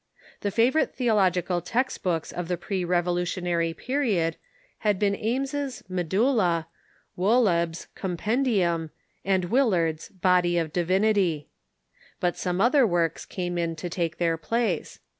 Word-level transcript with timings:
The 0.39 0.49
favorite 0.49 0.95
theo 0.95 1.13
logical 1.13 1.61
text 1.61 2.01
books 2.01 2.31
of 2.31 2.47
the 2.47 2.57
pre 2.57 2.83
Revolutionary 2.83 3.71
period 3.75 4.35
had 4.79 4.97
been 4.97 5.15
Ames's 5.15 5.83
"Medulla," 5.87 6.65
Wolleb's 7.15 7.85
"Compendium," 7.93 8.89
and 9.23 9.45
Willard's" 9.45 10.09
Body 10.27 10.57
of 10.57 10.73
Divinity." 10.73 11.49
But 12.19 12.35
some 12.35 12.59
other 12.59 12.87
works 12.87 13.27
came 13.27 13.59
in 13.59 13.75
to 13.75 13.91
take 13.91 14.17
their 14.17 14.37
place. 14.39 14.97